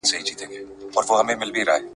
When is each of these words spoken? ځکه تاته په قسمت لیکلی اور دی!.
ځکه 0.09 0.21
تاته 0.27 0.45
په 0.93 0.99
قسمت 1.07 1.37
لیکلی 1.47 1.61
اور 1.63 1.69
دی!. 1.79 1.87